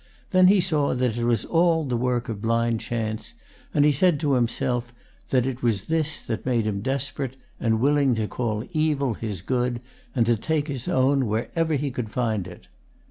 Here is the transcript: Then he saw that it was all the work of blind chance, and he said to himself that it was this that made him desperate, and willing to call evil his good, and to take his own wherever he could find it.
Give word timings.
Then 0.31 0.47
he 0.47 0.59
saw 0.61 0.95
that 0.95 1.15
it 1.15 1.25
was 1.25 1.45
all 1.45 1.85
the 1.85 1.95
work 1.95 2.27
of 2.27 2.41
blind 2.41 2.79
chance, 2.79 3.35
and 3.71 3.85
he 3.85 3.91
said 3.91 4.19
to 4.21 4.33
himself 4.33 4.91
that 5.29 5.45
it 5.45 5.61
was 5.61 5.83
this 5.83 6.23
that 6.23 6.43
made 6.43 6.65
him 6.65 6.81
desperate, 6.81 7.35
and 7.59 7.79
willing 7.79 8.15
to 8.15 8.27
call 8.27 8.65
evil 8.71 9.13
his 9.13 9.43
good, 9.43 9.79
and 10.15 10.25
to 10.25 10.35
take 10.35 10.69
his 10.69 10.87
own 10.87 11.27
wherever 11.27 11.75
he 11.75 11.91
could 11.91 12.09
find 12.09 12.47
it. 12.47 12.67